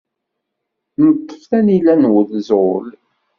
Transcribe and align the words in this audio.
Neṭṭef 1.03 1.41
tanila 1.49 1.93
n 1.95 2.09
wenẓul. 2.11 2.87